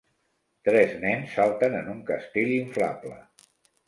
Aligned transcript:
Tres 0.69 0.95
nens 1.03 1.35
salten 1.39 1.75
en 1.79 1.91
un 1.93 1.99
castell 2.07 2.55
inflable. 2.55 3.13